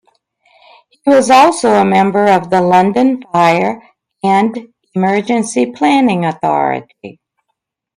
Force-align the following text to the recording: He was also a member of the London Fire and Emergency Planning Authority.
He 0.89 1.01
was 1.11 1.29
also 1.29 1.73
a 1.75 1.85
member 1.85 2.25
of 2.25 2.49
the 2.49 2.59
London 2.59 3.21
Fire 3.31 3.83
and 4.23 4.73
Emergency 4.95 5.67
Planning 5.73 6.25
Authority. 6.25 7.19